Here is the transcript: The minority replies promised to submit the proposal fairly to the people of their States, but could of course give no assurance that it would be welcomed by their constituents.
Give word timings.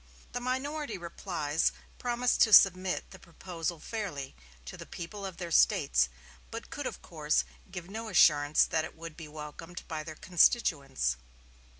The 0.31 0.39
minority 0.39 0.97
replies 0.97 1.71
promised 1.99 2.41
to 2.41 2.53
submit 2.53 3.11
the 3.11 3.19
proposal 3.19 3.79
fairly 3.79 4.35
to 4.65 4.75
the 4.75 4.87
people 4.87 5.27
of 5.27 5.37
their 5.37 5.51
States, 5.51 6.09
but 6.49 6.71
could 6.71 6.87
of 6.87 7.03
course 7.03 7.43
give 7.69 7.87
no 7.87 8.07
assurance 8.09 8.63
that 8.65 8.83
it 8.83 8.95
would 8.97 9.15
be 9.15 9.27
welcomed 9.27 9.83
by 9.87 10.01
their 10.01 10.15
constituents. 10.15 11.17